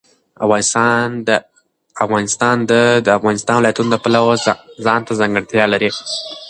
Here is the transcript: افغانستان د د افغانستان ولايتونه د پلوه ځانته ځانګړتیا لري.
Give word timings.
افغانستان 2.03 2.53
د 2.69 2.71
د 3.05 3.07
افغانستان 3.17 3.55
ولايتونه 3.57 3.89
د 3.91 3.95
پلوه 4.03 4.33
ځانته 4.85 5.11
ځانګړتیا 5.19 5.65
لري. 5.73 5.89